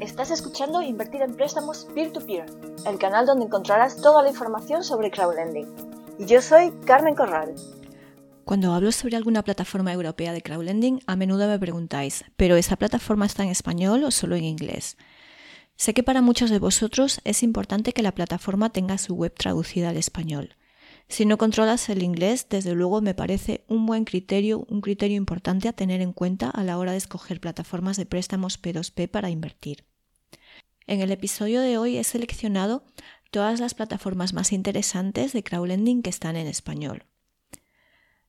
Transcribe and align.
Estás 0.00 0.30
escuchando 0.30 0.82
Invertir 0.82 1.22
en 1.22 1.34
Préstamos 1.34 1.86
Peer-to-Peer, 1.94 2.44
el 2.86 2.98
canal 2.98 3.24
donde 3.24 3.46
encontrarás 3.46 3.96
toda 3.96 4.22
la 4.22 4.28
información 4.28 4.84
sobre 4.84 5.10
crowdlending. 5.10 5.66
Y 6.18 6.26
yo 6.26 6.42
soy 6.42 6.70
Carmen 6.84 7.14
Corral. 7.14 7.54
Cuando 8.44 8.74
hablo 8.74 8.92
sobre 8.92 9.16
alguna 9.16 9.42
plataforma 9.42 9.94
europea 9.94 10.34
de 10.34 10.42
crowdlending, 10.42 11.00
a 11.06 11.16
menudo 11.16 11.48
me 11.48 11.58
preguntáis, 11.58 12.26
¿pero 12.36 12.56
esa 12.56 12.76
plataforma 12.76 13.24
está 13.24 13.42
en 13.42 13.48
español 13.48 14.04
o 14.04 14.10
solo 14.10 14.36
en 14.36 14.44
inglés? 14.44 14.98
Sé 15.76 15.94
que 15.94 16.02
para 16.02 16.20
muchos 16.20 16.50
de 16.50 16.58
vosotros 16.58 17.22
es 17.24 17.42
importante 17.42 17.94
que 17.94 18.02
la 18.02 18.12
plataforma 18.12 18.68
tenga 18.68 18.98
su 18.98 19.14
web 19.14 19.32
traducida 19.34 19.88
al 19.88 19.96
español. 19.96 20.56
Si 21.08 21.24
no 21.24 21.38
controlas 21.38 21.88
el 21.88 22.02
inglés, 22.02 22.46
desde 22.50 22.74
luego 22.74 23.00
me 23.00 23.14
parece 23.14 23.64
un 23.68 23.86
buen 23.86 24.04
criterio, 24.04 24.66
un 24.68 24.80
criterio 24.80 25.16
importante 25.16 25.68
a 25.68 25.72
tener 25.72 26.00
en 26.00 26.12
cuenta 26.12 26.50
a 26.50 26.64
la 26.64 26.78
hora 26.78 26.92
de 26.92 26.98
escoger 26.98 27.40
plataformas 27.40 27.96
de 27.96 28.06
préstamos 28.06 28.60
P2P 28.60 29.08
para 29.08 29.30
invertir. 29.30 29.84
En 30.86 31.00
el 31.00 31.12
episodio 31.12 31.60
de 31.60 31.78
hoy 31.78 31.96
he 31.96 32.04
seleccionado 32.04 32.84
todas 33.30 33.60
las 33.60 33.74
plataformas 33.74 34.32
más 34.32 34.52
interesantes 34.52 35.32
de 35.32 35.42
crowdlending 35.42 36.02
que 36.02 36.10
están 36.10 36.36
en 36.36 36.46
español. 36.46 37.04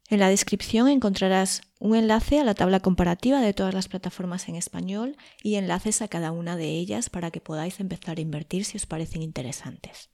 En 0.10 0.20
la 0.20 0.30
descripción 0.30 0.88
encontrarás 0.88 1.64
un 1.80 1.96
enlace 1.96 2.40
a 2.40 2.46
la 2.46 2.56
tabla 2.56 2.80
comparativa 2.80 3.42
de 3.42 3.54
todas 3.54 3.74
las 3.74 3.90
plataformas 3.90 4.48
en 4.48 4.56
español 4.56 5.18
y 5.44 5.56
enlaces 5.56 6.02
a 6.02 6.08
cada 6.08 6.32
una 6.32 6.56
de 6.56 6.70
ellas 6.70 7.10
para 7.10 7.30
que 7.30 7.42
podáis 7.42 7.80
empezar 7.80 8.18
a 8.18 8.22
invertir 8.22 8.64
si 8.64 8.78
os 8.78 8.86
parecen 8.86 9.22
interesantes. 9.22 10.10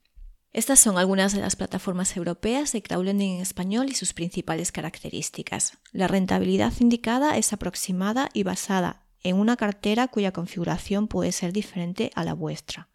Estas 0.54 0.78
son 0.78 0.98
algunas 0.98 1.32
de 1.32 1.40
las 1.40 1.56
plataformas 1.56 2.16
europeas 2.16 2.70
de 2.70 2.80
crowdlending 2.80 3.34
en 3.34 3.42
español 3.42 3.88
y 3.90 3.94
sus 3.94 4.12
principales 4.12 4.70
características. 4.70 5.78
La 5.90 6.06
rentabilidad 6.06 6.72
indicada 6.78 7.36
es 7.36 7.52
aproximada 7.52 8.30
y 8.32 8.44
basada 8.44 9.02
en 9.24 9.34
una 9.34 9.56
cartera 9.56 10.06
cuya 10.06 10.30
configuración 10.30 11.08
puede 11.08 11.32
ser 11.32 11.52
diferente 11.52 12.12
a 12.14 12.22
la 12.22 12.34
vuestra. 12.34 12.88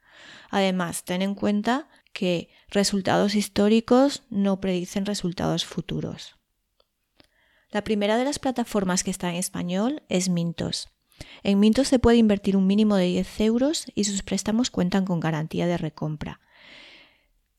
Además, 0.49 1.03
ten 1.03 1.21
en 1.21 1.35
cuenta 1.35 1.89
que 2.13 2.47
resultados 2.69 3.35
históricos 3.35 4.23
no 4.29 4.61
predicen 4.61 5.05
resultados 5.05 5.65
futuros. 5.65 6.37
La 7.71 7.83
primera 7.83 8.15
de 8.15 8.23
las 8.23 8.39
plataformas 8.39 9.03
que 9.03 9.11
está 9.11 9.31
en 9.31 9.35
español 9.35 10.01
es 10.07 10.29
Mintos. 10.29 10.87
En 11.43 11.59
Mintos 11.59 11.89
se 11.89 11.99
puede 11.99 12.15
invertir 12.15 12.55
un 12.55 12.67
mínimo 12.67 12.95
de 12.95 13.07
10 13.07 13.41
euros 13.41 13.85
y 13.95 14.05
sus 14.05 14.23
préstamos 14.23 14.71
cuentan 14.71 15.03
con 15.03 15.19
garantía 15.19 15.67
de 15.67 15.77
recompra. 15.77 16.39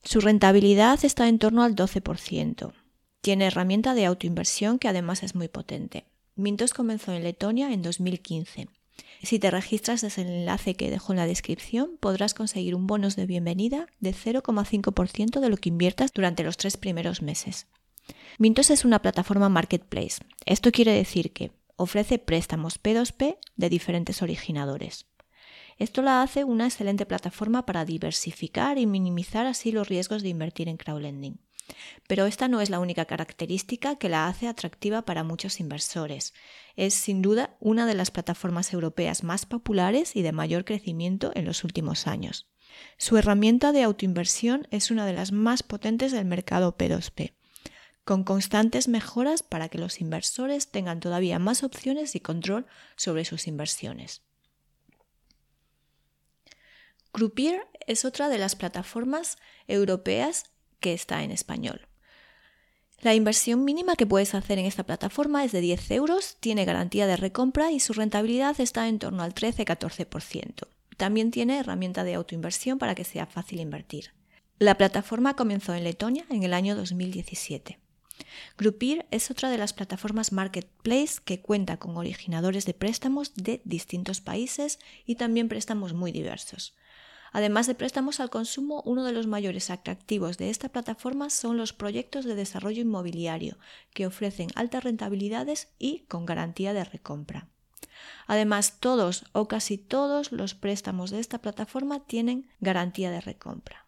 Su 0.03 0.19
rentabilidad 0.19 1.03
está 1.05 1.27
en 1.27 1.37
torno 1.37 1.63
al 1.63 1.75
12%. 1.75 2.73
Tiene 3.21 3.45
herramienta 3.45 3.93
de 3.93 4.05
autoinversión 4.05 4.79
que 4.79 4.87
además 4.87 5.21
es 5.21 5.35
muy 5.35 5.47
potente. 5.47 6.05
Mintos 6.35 6.73
comenzó 6.73 7.13
en 7.13 7.23
Letonia 7.23 7.71
en 7.71 7.83
2015. 7.83 8.67
Si 9.21 9.37
te 9.37 9.51
registras 9.51 10.01
desde 10.01 10.23
el 10.23 10.29
enlace 10.29 10.75
que 10.75 10.89
dejo 10.89 11.13
en 11.13 11.17
la 11.17 11.27
descripción, 11.27 11.97
podrás 11.99 12.33
conseguir 12.33 12.73
un 12.73 12.87
bonus 12.87 13.15
de 13.15 13.27
bienvenida 13.27 13.87
de 13.99 14.13
0,5% 14.13 15.39
de 15.39 15.49
lo 15.49 15.57
que 15.57 15.69
inviertas 15.69 16.13
durante 16.13 16.43
los 16.43 16.57
tres 16.57 16.77
primeros 16.77 17.21
meses. 17.21 17.67
Mintos 18.39 18.71
es 18.71 18.85
una 18.85 19.03
plataforma 19.03 19.49
marketplace. 19.49 20.23
Esto 20.45 20.71
quiere 20.71 20.93
decir 20.93 21.31
que 21.31 21.51
ofrece 21.75 22.17
préstamos 22.17 22.81
P2P 22.81 23.37
de 23.55 23.69
diferentes 23.69 24.23
originadores. 24.23 25.05
Esto 25.81 26.03
la 26.03 26.21
hace 26.21 26.43
una 26.43 26.65
excelente 26.65 27.07
plataforma 27.07 27.65
para 27.65 27.85
diversificar 27.85 28.77
y 28.77 28.85
minimizar 28.85 29.47
así 29.47 29.71
los 29.71 29.89
riesgos 29.89 30.21
de 30.21 30.29
invertir 30.29 30.69
en 30.69 30.77
crowdlending. 30.77 31.41
Pero 32.07 32.27
esta 32.27 32.47
no 32.47 32.61
es 32.61 32.69
la 32.69 32.79
única 32.79 33.05
característica 33.05 33.95
que 33.95 34.07
la 34.07 34.27
hace 34.27 34.47
atractiva 34.47 35.01
para 35.05 35.23
muchos 35.23 35.59
inversores. 35.59 36.35
Es 36.75 36.93
sin 36.93 37.23
duda 37.23 37.57
una 37.59 37.87
de 37.87 37.95
las 37.95 38.11
plataformas 38.11 38.73
europeas 38.73 39.23
más 39.23 39.47
populares 39.47 40.15
y 40.15 40.21
de 40.21 40.31
mayor 40.31 40.65
crecimiento 40.65 41.31
en 41.33 41.45
los 41.45 41.63
últimos 41.63 42.05
años. 42.05 42.47
Su 42.99 43.17
herramienta 43.17 43.71
de 43.71 43.81
autoinversión 43.81 44.67
es 44.69 44.91
una 44.91 45.07
de 45.07 45.13
las 45.13 45.31
más 45.31 45.63
potentes 45.63 46.11
del 46.11 46.25
mercado 46.25 46.77
P2P, 46.77 47.33
con 48.03 48.23
constantes 48.23 48.87
mejoras 48.87 49.41
para 49.41 49.67
que 49.67 49.79
los 49.79 49.99
inversores 49.99 50.69
tengan 50.69 50.99
todavía 50.99 51.39
más 51.39 51.63
opciones 51.63 52.15
y 52.15 52.19
control 52.19 52.67
sobre 52.97 53.25
sus 53.25 53.47
inversiones. 53.47 54.21
Groupier 57.13 57.67
es 57.87 58.05
otra 58.05 58.29
de 58.29 58.37
las 58.37 58.55
plataformas 58.55 59.37
europeas 59.67 60.45
que 60.79 60.93
está 60.93 61.23
en 61.23 61.31
español. 61.31 61.87
La 63.01 63.15
inversión 63.15 63.65
mínima 63.65 63.95
que 63.95 64.05
puedes 64.05 64.35
hacer 64.35 64.59
en 64.59 64.65
esta 64.65 64.83
plataforma 64.83 65.43
es 65.43 65.51
de 65.51 65.59
10 65.59 65.91
euros, 65.91 66.37
tiene 66.39 66.65
garantía 66.65 67.07
de 67.07 67.17
recompra 67.17 67.71
y 67.71 67.79
su 67.79 67.93
rentabilidad 67.93 68.61
está 68.61 68.87
en 68.87 68.99
torno 68.99 69.23
al 69.23 69.33
13-14%. 69.33 70.67
También 70.97 71.31
tiene 71.31 71.57
herramienta 71.57 72.03
de 72.03 72.13
autoinversión 72.13 72.77
para 72.77 72.93
que 72.93 73.03
sea 73.03 73.25
fácil 73.25 73.59
invertir. 73.59 74.13
La 74.59 74.77
plataforma 74.77 75.35
comenzó 75.35 75.73
en 75.73 75.83
Letonia 75.83 76.25
en 76.29 76.43
el 76.43 76.53
año 76.53 76.75
2017. 76.75 77.79
Groupier 78.57 79.07
es 79.09 79.31
otra 79.31 79.49
de 79.49 79.57
las 79.57 79.73
plataformas 79.73 80.31
marketplace 80.31 81.19
que 81.25 81.41
cuenta 81.41 81.77
con 81.77 81.97
originadores 81.97 82.65
de 82.65 82.75
préstamos 82.75 83.33
de 83.33 83.61
distintos 83.65 84.21
países 84.21 84.77
y 85.07 85.15
también 85.15 85.49
préstamos 85.49 85.93
muy 85.93 86.11
diversos. 86.11 86.75
Además 87.31 87.65
de 87.65 87.75
préstamos 87.75 88.19
al 88.19 88.29
consumo, 88.29 88.83
uno 88.85 89.05
de 89.05 89.13
los 89.13 89.25
mayores 89.25 89.69
atractivos 89.69 90.37
de 90.37 90.49
esta 90.49 90.69
plataforma 90.69 91.29
son 91.29 91.57
los 91.57 91.71
proyectos 91.71 92.25
de 92.25 92.35
desarrollo 92.35 92.81
inmobiliario, 92.81 93.57
que 93.93 94.05
ofrecen 94.05 94.49
altas 94.55 94.83
rentabilidades 94.83 95.69
y 95.79 95.99
con 96.09 96.25
garantía 96.25 96.73
de 96.73 96.83
recompra. 96.83 97.47
Además, 98.27 98.79
todos 98.79 99.25
o 99.31 99.47
casi 99.47 99.77
todos 99.77 100.31
los 100.31 100.55
préstamos 100.55 101.09
de 101.11 101.19
esta 101.19 101.39
plataforma 101.39 102.05
tienen 102.05 102.49
garantía 102.59 103.11
de 103.11 103.21
recompra. 103.21 103.87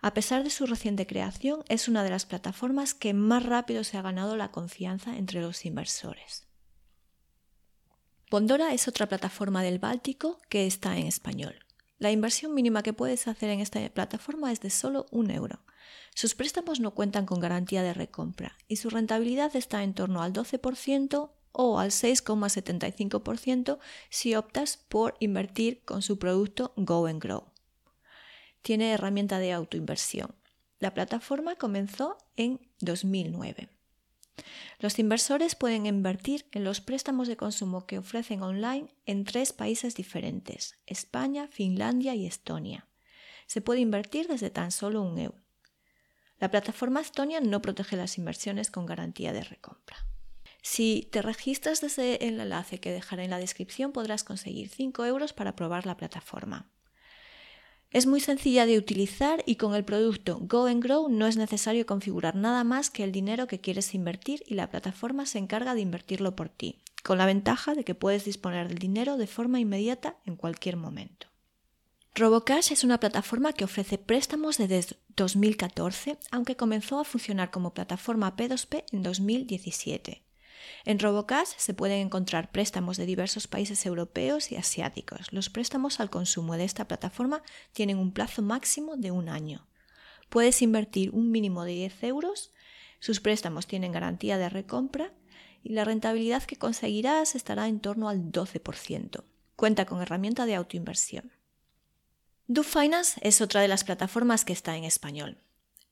A 0.00 0.14
pesar 0.14 0.44
de 0.44 0.50
su 0.50 0.66
reciente 0.66 1.06
creación, 1.06 1.64
es 1.68 1.88
una 1.88 2.04
de 2.04 2.10
las 2.10 2.26
plataformas 2.26 2.94
que 2.94 3.14
más 3.14 3.44
rápido 3.44 3.82
se 3.82 3.96
ha 3.96 4.02
ganado 4.02 4.36
la 4.36 4.52
confianza 4.52 5.16
entre 5.16 5.40
los 5.40 5.64
inversores. 5.64 6.46
Pondora 8.30 8.74
es 8.74 8.86
otra 8.86 9.08
plataforma 9.08 9.62
del 9.62 9.78
Báltico 9.78 10.38
que 10.50 10.66
está 10.66 10.98
en 10.98 11.06
español. 11.06 11.64
La 11.98 12.12
inversión 12.12 12.54
mínima 12.54 12.84
que 12.84 12.92
puedes 12.92 13.26
hacer 13.26 13.50
en 13.50 13.58
esta 13.58 13.86
plataforma 13.90 14.52
es 14.52 14.60
de 14.60 14.70
solo 14.70 15.06
un 15.10 15.30
euro. 15.30 15.64
Sus 16.14 16.34
préstamos 16.34 16.78
no 16.78 16.94
cuentan 16.94 17.26
con 17.26 17.40
garantía 17.40 17.82
de 17.82 17.92
recompra 17.92 18.56
y 18.68 18.76
su 18.76 18.88
rentabilidad 18.88 19.54
está 19.56 19.82
en 19.82 19.94
torno 19.94 20.22
al 20.22 20.32
12% 20.32 21.32
o 21.50 21.78
al 21.80 21.90
6,75% 21.90 23.78
si 24.10 24.34
optas 24.36 24.76
por 24.76 25.16
invertir 25.18 25.84
con 25.84 26.02
su 26.02 26.18
producto 26.18 26.72
Go 26.76 27.06
and 27.06 27.20
Grow. 27.20 27.52
Tiene 28.62 28.92
herramienta 28.92 29.40
de 29.40 29.52
autoinversión. 29.52 30.36
La 30.78 30.94
plataforma 30.94 31.56
comenzó 31.56 32.16
en 32.36 32.60
2009. 32.80 33.70
Los 34.78 34.98
inversores 34.98 35.54
pueden 35.54 35.86
invertir 35.86 36.46
en 36.52 36.64
los 36.64 36.80
préstamos 36.80 37.28
de 37.28 37.36
consumo 37.36 37.86
que 37.86 37.98
ofrecen 37.98 38.42
online 38.42 38.94
en 39.06 39.24
tres 39.24 39.52
países 39.52 39.94
diferentes, 39.94 40.76
España, 40.86 41.48
Finlandia 41.48 42.14
y 42.14 42.26
Estonia. 42.26 42.86
Se 43.46 43.60
puede 43.60 43.80
invertir 43.80 44.28
desde 44.28 44.50
tan 44.50 44.70
solo 44.70 45.02
un 45.02 45.18
euro. 45.18 45.42
La 46.38 46.50
plataforma 46.50 47.00
Estonia 47.00 47.40
no 47.40 47.60
protege 47.62 47.96
las 47.96 48.18
inversiones 48.18 48.70
con 48.70 48.86
garantía 48.86 49.32
de 49.32 49.42
recompra. 49.42 49.96
Si 50.62 51.08
te 51.10 51.22
registras 51.22 51.80
desde 51.80 52.28
el 52.28 52.40
enlace 52.40 52.78
que 52.78 52.92
dejaré 52.92 53.24
en 53.24 53.30
la 53.30 53.38
descripción 53.38 53.92
podrás 53.92 54.22
conseguir 54.22 54.68
5 54.68 55.04
euros 55.06 55.32
para 55.32 55.56
probar 55.56 55.86
la 55.86 55.96
plataforma. 55.96 56.70
Es 57.90 58.06
muy 58.06 58.20
sencilla 58.20 58.66
de 58.66 58.76
utilizar 58.76 59.42
y 59.46 59.56
con 59.56 59.74
el 59.74 59.84
producto 59.84 60.38
Go 60.42 60.66
and 60.66 60.82
Grow 60.82 61.08
no 61.08 61.26
es 61.26 61.38
necesario 61.38 61.86
configurar 61.86 62.34
nada 62.34 62.62
más 62.62 62.90
que 62.90 63.02
el 63.02 63.12
dinero 63.12 63.46
que 63.46 63.60
quieres 63.60 63.94
invertir 63.94 64.42
y 64.46 64.54
la 64.54 64.68
plataforma 64.68 65.24
se 65.24 65.38
encarga 65.38 65.74
de 65.74 65.80
invertirlo 65.80 66.36
por 66.36 66.50
ti, 66.50 66.82
con 67.02 67.16
la 67.16 67.24
ventaja 67.24 67.74
de 67.74 67.84
que 67.84 67.94
puedes 67.94 68.26
disponer 68.26 68.68
del 68.68 68.78
dinero 68.78 69.16
de 69.16 69.26
forma 69.26 69.58
inmediata 69.58 70.18
en 70.26 70.36
cualquier 70.36 70.76
momento. 70.76 71.28
Robocash 72.14 72.72
es 72.72 72.84
una 72.84 73.00
plataforma 73.00 73.54
que 73.54 73.64
ofrece 73.64 73.96
préstamos 73.96 74.58
desde 74.58 74.96
2014, 75.16 76.18
aunque 76.30 76.56
comenzó 76.56 76.98
a 76.98 77.04
funcionar 77.04 77.50
como 77.50 77.72
plataforma 77.72 78.36
P2P 78.36 78.84
en 78.92 79.02
2017. 79.02 80.27
En 80.84 80.98
Robocash 80.98 81.48
se 81.56 81.74
pueden 81.74 82.06
encontrar 82.06 82.50
préstamos 82.50 82.96
de 82.96 83.06
diversos 83.06 83.46
países 83.46 83.84
europeos 83.86 84.52
y 84.52 84.56
asiáticos. 84.56 85.32
Los 85.32 85.50
préstamos 85.50 86.00
al 86.00 86.10
consumo 86.10 86.56
de 86.56 86.64
esta 86.64 86.86
plataforma 86.86 87.42
tienen 87.72 87.98
un 87.98 88.12
plazo 88.12 88.42
máximo 88.42 88.96
de 88.96 89.10
un 89.10 89.28
año. 89.28 89.66
Puedes 90.28 90.60
invertir 90.62 91.10
un 91.10 91.30
mínimo 91.30 91.64
de 91.64 91.72
10 91.72 92.02
euros, 92.04 92.52
sus 93.00 93.20
préstamos 93.20 93.66
tienen 93.66 93.92
garantía 93.92 94.38
de 94.38 94.48
recompra 94.48 95.12
y 95.62 95.70
la 95.70 95.84
rentabilidad 95.84 96.42
que 96.44 96.56
conseguirás 96.56 97.34
estará 97.34 97.68
en 97.68 97.80
torno 97.80 98.08
al 98.08 98.30
12%. 98.30 99.24
Cuenta 99.56 99.86
con 99.86 100.02
herramienta 100.02 100.46
de 100.46 100.54
autoinversión. 100.54 101.32
DoFinance 102.46 103.20
es 103.22 103.40
otra 103.40 103.60
de 103.60 103.68
las 103.68 103.84
plataformas 103.84 104.44
que 104.44 104.52
está 104.52 104.76
en 104.76 104.84
español. 104.84 105.38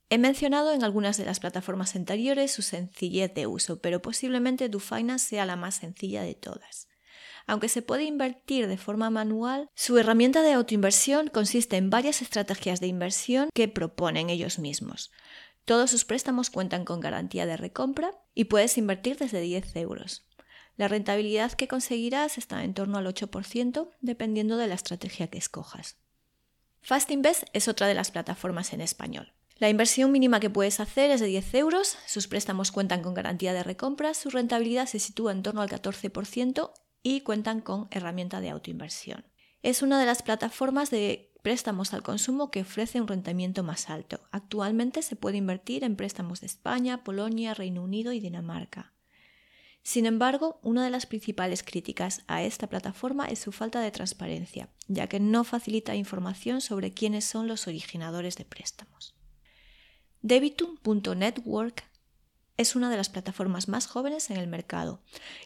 He 0.08 0.18
mencionado 0.18 0.72
en 0.72 0.84
algunas 0.84 1.16
de 1.16 1.24
las 1.24 1.40
plataformas 1.40 1.96
anteriores 1.96 2.52
su 2.52 2.62
sencillez 2.62 3.34
de 3.34 3.48
uso, 3.48 3.80
pero 3.80 4.00
posiblemente 4.00 4.68
DoFinance 4.68 5.26
sea 5.26 5.46
la 5.46 5.56
más 5.56 5.76
sencilla 5.76 6.22
de 6.22 6.34
todas. 6.34 6.88
Aunque 7.48 7.68
se 7.68 7.82
puede 7.82 8.04
invertir 8.04 8.68
de 8.68 8.76
forma 8.76 9.10
manual, 9.10 9.68
su 9.74 9.98
herramienta 9.98 10.42
de 10.42 10.52
autoinversión 10.52 11.28
consiste 11.28 11.76
en 11.76 11.90
varias 11.90 12.22
estrategias 12.22 12.80
de 12.80 12.88
inversión 12.88 13.50
que 13.52 13.68
proponen 13.68 14.30
ellos 14.30 14.58
mismos. 14.58 15.10
Todos 15.64 15.90
sus 15.90 16.04
préstamos 16.04 16.50
cuentan 16.50 16.84
con 16.84 17.00
garantía 17.00 17.46
de 17.46 17.56
recompra 17.56 18.12
y 18.34 18.44
puedes 18.44 18.78
invertir 18.78 19.16
desde 19.16 19.40
10 19.40 19.74
euros. 19.76 20.24
La 20.76 20.88
rentabilidad 20.88 21.52
que 21.52 21.68
conseguirás 21.68 22.38
está 22.38 22.62
en 22.62 22.74
torno 22.74 22.98
al 22.98 23.06
8% 23.06 23.90
dependiendo 24.00 24.56
de 24.56 24.68
la 24.68 24.74
estrategia 24.74 25.28
que 25.28 25.38
escojas. 25.38 25.96
Fastinvest 26.82 27.44
es 27.52 27.66
otra 27.66 27.88
de 27.88 27.94
las 27.94 28.12
plataformas 28.12 28.72
en 28.72 28.80
español. 28.80 29.35
La 29.58 29.70
inversión 29.70 30.12
mínima 30.12 30.38
que 30.38 30.50
puedes 30.50 30.80
hacer 30.80 31.10
es 31.10 31.20
de 31.20 31.28
10 31.28 31.54
euros, 31.54 31.96
sus 32.06 32.28
préstamos 32.28 32.70
cuentan 32.70 33.02
con 33.02 33.14
garantía 33.14 33.54
de 33.54 33.62
recompra, 33.62 34.12
su 34.12 34.28
rentabilidad 34.28 34.86
se 34.86 34.98
sitúa 34.98 35.32
en 35.32 35.42
torno 35.42 35.62
al 35.62 35.70
14% 35.70 36.72
y 37.02 37.22
cuentan 37.22 37.62
con 37.62 37.88
herramienta 37.90 38.42
de 38.42 38.50
autoinversión. 38.50 39.24
Es 39.62 39.80
una 39.80 39.98
de 39.98 40.04
las 40.04 40.22
plataformas 40.22 40.90
de 40.90 41.32
préstamos 41.40 41.94
al 41.94 42.02
consumo 42.02 42.50
que 42.50 42.60
ofrece 42.60 43.00
un 43.00 43.08
rendimiento 43.08 43.62
más 43.62 43.88
alto. 43.88 44.20
Actualmente 44.30 45.00
se 45.00 45.16
puede 45.16 45.38
invertir 45.38 45.84
en 45.84 45.96
préstamos 45.96 46.42
de 46.42 46.48
España, 46.48 47.02
Polonia, 47.02 47.54
Reino 47.54 47.82
Unido 47.82 48.12
y 48.12 48.20
Dinamarca. 48.20 48.92
Sin 49.82 50.04
embargo, 50.04 50.60
una 50.62 50.84
de 50.84 50.90
las 50.90 51.06
principales 51.06 51.62
críticas 51.62 52.24
a 52.26 52.42
esta 52.42 52.66
plataforma 52.66 53.26
es 53.26 53.38
su 53.38 53.52
falta 53.52 53.80
de 53.80 53.90
transparencia, 53.90 54.68
ya 54.88 55.06
que 55.06 55.20
no 55.20 55.44
facilita 55.44 55.94
información 55.94 56.60
sobre 56.60 56.92
quiénes 56.92 57.24
son 57.24 57.46
los 57.48 57.68
originadores 57.68 58.36
de 58.36 58.44
préstamos. 58.44 59.15
Debitum.network 60.26 61.84
es 62.56 62.74
una 62.74 62.90
de 62.90 62.96
las 62.96 63.08
plataformas 63.08 63.68
más 63.68 63.86
jóvenes 63.86 64.28
en 64.28 64.38
el 64.38 64.48
mercado 64.48 65.00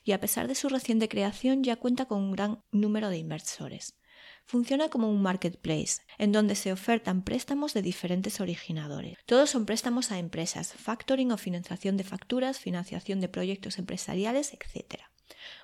y 0.04 0.12
a 0.12 0.20
pesar 0.20 0.48
de 0.48 0.54
su 0.54 0.70
reciente 0.70 1.06
creación 1.06 1.62
ya 1.62 1.76
cuenta 1.76 2.06
con 2.06 2.16
un 2.16 2.32
gran 2.32 2.62
número 2.72 3.10
de 3.10 3.18
inversores. 3.18 3.98
Funciona 4.46 4.88
como 4.88 5.10
un 5.10 5.20
marketplace, 5.20 6.00
en 6.16 6.32
donde 6.32 6.54
se 6.54 6.72
ofertan 6.72 7.24
préstamos 7.24 7.74
de 7.74 7.82
diferentes 7.82 8.40
originadores. 8.40 9.18
Todos 9.26 9.50
son 9.50 9.66
préstamos 9.66 10.12
a 10.12 10.18
empresas, 10.18 10.72
factoring 10.72 11.30
o 11.32 11.36
financiación 11.36 11.98
de 11.98 12.04
facturas, 12.04 12.58
financiación 12.58 13.20
de 13.20 13.28
proyectos 13.28 13.78
empresariales, 13.78 14.54
etc. 14.54 15.02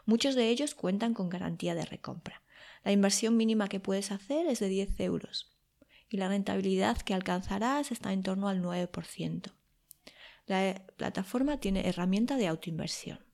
Muchos 0.04 0.34
de 0.34 0.50
ellos 0.50 0.74
cuentan 0.74 1.14
con 1.14 1.30
garantía 1.30 1.74
de 1.74 1.86
recompra. 1.86 2.42
La 2.84 2.92
inversión 2.92 3.38
mínima 3.38 3.68
que 3.68 3.80
puedes 3.80 4.12
hacer 4.12 4.46
es 4.46 4.58
de 4.58 4.68
10 4.68 5.00
euros 5.00 5.55
y 6.08 6.16
la 6.16 6.28
rentabilidad 6.28 6.98
que 6.98 7.14
alcanzarás 7.14 7.92
está 7.92 8.12
en 8.12 8.22
torno 8.22 8.48
al 8.48 8.62
9%. 8.62 9.52
La 10.46 10.86
plataforma 10.96 11.58
tiene 11.58 11.88
herramienta 11.88 12.36
de 12.36 12.46
autoinversión. 12.46 13.24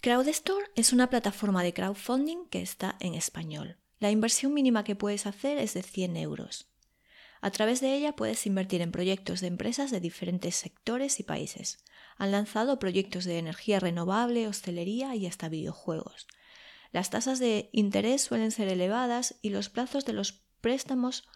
CrowdStore 0.00 0.66
es 0.76 0.92
una 0.92 1.08
plataforma 1.08 1.62
de 1.62 1.74
crowdfunding 1.74 2.48
que 2.48 2.62
está 2.62 2.96
en 3.00 3.14
español. 3.14 3.78
La 3.98 4.10
inversión 4.10 4.54
mínima 4.54 4.82
que 4.82 4.96
puedes 4.96 5.26
hacer 5.26 5.58
es 5.58 5.74
de 5.74 5.82
100 5.82 6.16
euros. 6.16 6.70
A 7.42 7.50
través 7.50 7.80
de 7.80 7.94
ella 7.94 8.16
puedes 8.16 8.46
invertir 8.46 8.82
en 8.82 8.92
proyectos 8.92 9.40
de 9.40 9.46
empresas 9.46 9.90
de 9.90 10.00
diferentes 10.00 10.56
sectores 10.56 11.20
y 11.20 11.22
países. 11.22 11.84
Han 12.16 12.32
lanzado 12.32 12.78
proyectos 12.78 13.24
de 13.24 13.38
energía 13.38 13.80
renovable, 13.80 14.46
hostelería 14.46 15.14
y 15.14 15.26
hasta 15.26 15.48
videojuegos. 15.48 16.26
Las 16.92 17.10
tasas 17.10 17.38
de 17.38 17.70
interés 17.72 18.22
suelen 18.22 18.50
ser 18.50 18.68
elevadas 18.68 19.36
y 19.42 19.50
los 19.50 19.68
plazos 19.68 20.04
de 20.04 20.12
los 20.12 20.32
préstamos 20.60 21.28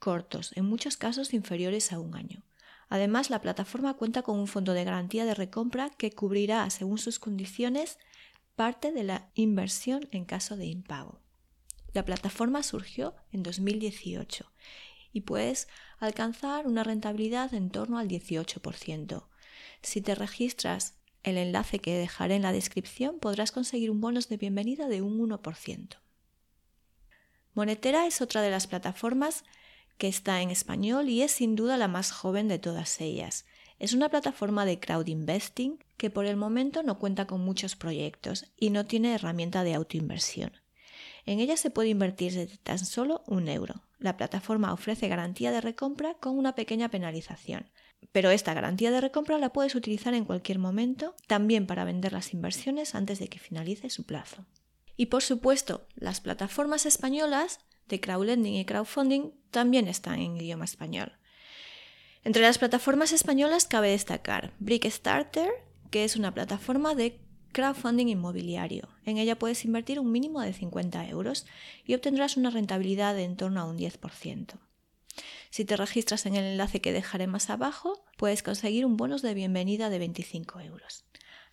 cortos, 0.00 0.50
en 0.56 0.64
muchos 0.64 0.96
casos 0.96 1.32
inferiores 1.32 1.92
a 1.92 2.00
un 2.00 2.16
año. 2.16 2.42
Además, 2.88 3.30
la 3.30 3.40
plataforma 3.40 3.94
cuenta 3.94 4.22
con 4.22 4.36
un 4.40 4.48
fondo 4.48 4.72
de 4.72 4.82
garantía 4.82 5.24
de 5.24 5.34
recompra 5.34 5.90
que 5.90 6.10
cubrirá, 6.10 6.68
según 6.70 6.98
sus 6.98 7.20
condiciones, 7.20 7.98
parte 8.56 8.90
de 8.90 9.04
la 9.04 9.30
inversión 9.34 10.08
en 10.10 10.24
caso 10.24 10.56
de 10.56 10.66
impago. 10.66 11.20
La 11.92 12.04
plataforma 12.04 12.64
surgió 12.64 13.14
en 13.30 13.44
2018 13.44 14.50
y 15.12 15.20
puedes 15.22 15.68
alcanzar 15.98 16.66
una 16.66 16.82
rentabilidad 16.82 17.54
en 17.54 17.70
torno 17.70 17.98
al 17.98 18.08
18%. 18.08 19.24
Si 19.82 20.00
te 20.00 20.14
registras 20.14 20.94
el 21.22 21.36
enlace 21.36 21.78
que 21.80 21.96
dejaré 21.96 22.36
en 22.36 22.42
la 22.42 22.52
descripción 22.52 23.18
podrás 23.18 23.52
conseguir 23.52 23.90
un 23.90 24.00
bonus 24.00 24.28
de 24.28 24.36
bienvenida 24.36 24.88
de 24.88 25.02
un 25.02 25.18
1%. 25.18 25.96
Monetera 27.54 28.06
es 28.06 28.20
otra 28.20 28.42
de 28.42 28.50
las 28.50 28.66
plataformas 28.66 29.44
que 30.00 30.08
está 30.08 30.40
en 30.40 30.50
español 30.50 31.10
y 31.10 31.20
es 31.20 31.30
sin 31.30 31.54
duda 31.54 31.76
la 31.76 31.86
más 31.86 32.10
joven 32.10 32.48
de 32.48 32.58
todas 32.58 33.02
ellas. 33.02 33.44
Es 33.78 33.92
una 33.92 34.08
plataforma 34.08 34.64
de 34.64 34.80
crowd 34.80 35.06
investing 35.06 35.78
que 35.98 36.08
por 36.08 36.24
el 36.24 36.36
momento 36.36 36.82
no 36.82 36.98
cuenta 36.98 37.26
con 37.26 37.42
muchos 37.42 37.76
proyectos 37.76 38.46
y 38.56 38.70
no 38.70 38.86
tiene 38.86 39.14
herramienta 39.14 39.62
de 39.62 39.74
autoinversión. 39.74 40.52
En 41.26 41.38
ella 41.38 41.58
se 41.58 41.68
puede 41.68 41.90
invertir 41.90 42.32
desde 42.32 42.56
tan 42.56 42.78
solo 42.78 43.22
un 43.26 43.46
euro. 43.48 43.82
La 43.98 44.16
plataforma 44.16 44.72
ofrece 44.72 45.06
garantía 45.06 45.52
de 45.52 45.60
recompra 45.60 46.14
con 46.14 46.38
una 46.38 46.54
pequeña 46.54 46.88
penalización, 46.88 47.70
pero 48.10 48.30
esta 48.30 48.54
garantía 48.54 48.90
de 48.90 49.02
recompra 49.02 49.36
la 49.36 49.52
puedes 49.52 49.74
utilizar 49.74 50.14
en 50.14 50.24
cualquier 50.24 50.58
momento, 50.58 51.14
también 51.26 51.66
para 51.66 51.84
vender 51.84 52.14
las 52.14 52.32
inversiones 52.32 52.94
antes 52.94 53.18
de 53.18 53.28
que 53.28 53.38
finalice 53.38 53.90
su 53.90 54.04
plazo. 54.04 54.46
Y 54.96 55.06
por 55.06 55.22
supuesto, 55.22 55.86
las 55.94 56.22
plataformas 56.22 56.86
españolas 56.86 57.60
de 57.90 58.00
crowdlending 58.00 58.54
y 58.54 58.64
crowdfunding 58.64 59.32
también 59.50 59.88
están 59.88 60.20
en 60.20 60.36
idioma 60.36 60.64
español. 60.64 61.12
Entre 62.24 62.42
las 62.42 62.58
plataformas 62.58 63.12
españolas 63.12 63.66
cabe 63.66 63.90
destacar 63.90 64.52
Brickstarter, 64.58 65.50
que 65.90 66.04
es 66.04 66.16
una 66.16 66.32
plataforma 66.32 66.94
de 66.94 67.18
crowdfunding 67.52 68.06
inmobiliario. 68.06 68.88
En 69.04 69.18
ella 69.18 69.38
puedes 69.38 69.64
invertir 69.64 69.98
un 69.98 70.12
mínimo 70.12 70.40
de 70.40 70.52
50 70.52 71.08
euros 71.08 71.46
y 71.84 71.94
obtendrás 71.94 72.36
una 72.36 72.50
rentabilidad 72.50 73.14
de 73.14 73.24
en 73.24 73.36
torno 73.36 73.60
a 73.60 73.64
un 73.64 73.78
10%. 73.78 74.58
Si 75.50 75.64
te 75.64 75.76
registras 75.76 76.26
en 76.26 76.36
el 76.36 76.44
enlace 76.44 76.80
que 76.80 76.92
dejaré 76.92 77.26
más 77.26 77.50
abajo, 77.50 78.04
puedes 78.16 78.42
conseguir 78.42 78.86
un 78.86 78.96
bonus 78.96 79.22
de 79.22 79.34
bienvenida 79.34 79.90
de 79.90 79.98
25 79.98 80.60
euros. 80.60 81.04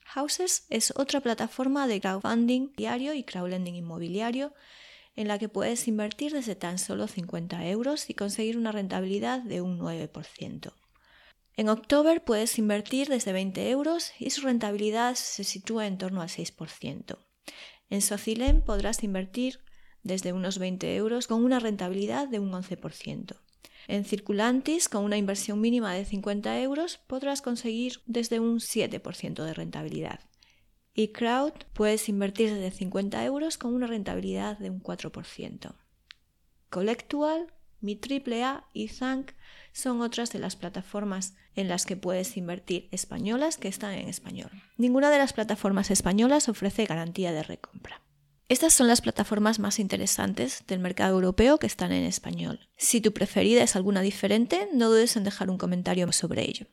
Houses 0.06 0.66
es 0.69 0.94
otra 0.95 1.19
plataforma 1.22 1.88
de 1.88 2.00
crowdfunding 2.00 2.74
diario 2.78 3.13
y 3.13 3.24
crowdlending 3.24 3.75
inmobiliario 3.75 4.54
en 5.18 5.28
la 5.28 5.40
que 5.40 5.50
puedes 5.50 5.88
invertir 5.88 6.31
desde 6.31 6.56
tan 6.56 6.78
solo 6.78 7.08
50 7.08 7.68
euros 7.68 8.10
y 8.10 8.14
conseguir 8.14 8.58
una 8.58 8.72
rentabilidad 8.72 9.42
de 9.42 9.62
un 9.62 9.80
9%. 9.80 10.74
En 11.58 11.69
October 11.69 12.24
puedes 12.24 12.60
invertir 12.60 13.10
desde 13.10 13.34
20 13.34 13.69
euros 13.72 14.14
y 14.19 14.30
su 14.30 14.42
rentabilidad 14.42 15.16
se 15.16 15.44
sitúa 15.44 15.88
en 15.88 15.98
torno 15.98 16.22
al 16.22 16.30
6%. 16.30 17.18
En 17.90 18.02
Socilem 18.02 18.62
podrás 18.62 19.04
invertir 19.04 19.60
desde 20.04 20.34
unos 20.34 20.60
20 20.60 20.96
euros 20.96 21.26
con 21.26 21.44
una 21.44 21.59
rentabilidad 21.59 22.28
de 22.28 22.40
un 22.40 22.52
11%. 22.52 23.36
En 23.88 24.06
Circulantis, 24.06 24.88
con 24.88 25.04
una 25.04 25.18
inversión 25.18 25.59
mínima 25.59 25.94
de 25.94 26.06
50 26.06 26.62
euros, 26.62 27.00
podrás 27.07 27.42
conseguir 27.42 28.02
desde 28.06 28.40
un 28.40 28.59
7% 28.59 29.44
de 29.44 29.54
rentabilidad 29.54 30.19
y 30.97 31.09
Crowd 31.09 31.54
puedes 31.73 32.09
invertir 32.09 32.51
desde 32.51 32.71
50 32.71 33.23
euros 33.23 33.59
con 33.59 33.75
una 33.75 33.85
rentabilidad 33.85 34.57
de 34.57 34.71
un 34.71 34.81
4%. 34.81 35.75
Collectual, 36.71 37.54
Mi 37.80 38.01
AAA 38.01 38.68
y 38.73 38.87
Zank 38.87 39.33
son 39.71 40.01
otras 40.01 40.31
de 40.31 40.39
las 40.39 40.56
plataformas 40.56 41.35
en 41.54 41.68
las 41.68 41.85
que 41.85 41.97
puedes 41.97 42.35
invertir 42.35 42.89
españolas 42.92 43.57
que 43.57 43.68
están 43.68 43.94
en 43.94 44.09
español. 44.09 44.49
Ninguna 44.77 45.11
de 45.11 45.19
las 45.19 45.33
plataformas 45.33 45.92
españolas 45.92 46.49
ofrece 46.49 46.85
garantía 46.85 47.31
de 47.31 47.44
recompra. 47.44 48.01
Estas 48.49 48.73
son 48.73 48.87
las 48.87 49.01
plataformas 49.01 49.59
más 49.59 49.77
interesantes 49.77 50.63
del 50.66 50.80
mercado 50.80 51.13
europeo 51.13 51.59
que 51.59 51.68
están 51.68 51.92
en 51.92 52.06
español. 52.06 52.71
Si 52.75 53.01
tu 53.01 53.13
preferida 53.13 53.61
es 53.61 53.75
alguna 53.75 54.01
diferente, 54.01 54.68
no 54.73 54.89
dudes 54.89 55.16
en 55.16 55.25
dejar 55.25 55.51
un 55.51 55.59
comentario 55.59 56.11
sobre 56.11 56.49
ello. 56.49 56.66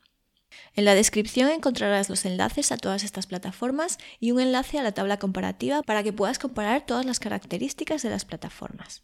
En 0.75 0.83
la 0.83 0.93
descripción 0.93 1.49
encontrarás 1.49 2.09
los 2.09 2.25
enlaces 2.25 2.73
a 2.73 2.77
todas 2.77 3.03
estas 3.03 3.27
plataformas 3.27 3.97
y 4.19 4.31
un 4.31 4.41
enlace 4.41 4.77
a 4.77 4.83
la 4.83 4.91
tabla 4.91 5.17
comparativa 5.17 5.81
para 5.83 6.03
que 6.03 6.11
puedas 6.11 6.37
comparar 6.37 6.85
todas 6.85 7.05
las 7.05 7.21
características 7.21 8.01
de 8.01 8.09
las 8.09 8.25
plataformas. 8.25 9.01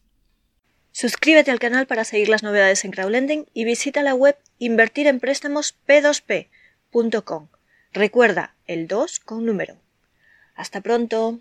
Suscríbete 0.91 1.51
al 1.51 1.59
canal 1.59 1.87
para 1.87 2.03
seguir 2.03 2.27
las 2.27 2.43
novedades 2.43 2.83
en 2.83 2.91
crowdlending 2.91 3.45
y 3.53 3.63
visita 3.63 4.03
la 4.03 4.13
web 4.13 4.37
invertirempréstamosp2p.com. 4.59 7.47
Recuerda, 7.93 8.57
el 8.67 8.89
2 8.89 9.21
con 9.21 9.45
número. 9.45 9.77
Hasta 10.55 10.81
pronto. 10.81 11.39